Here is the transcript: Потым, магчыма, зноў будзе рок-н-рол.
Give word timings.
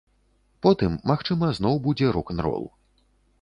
Потым, 0.65 0.95
магчыма, 1.11 1.51
зноў 1.59 1.75
будзе 1.85 2.07
рок-н-рол. 2.17 2.65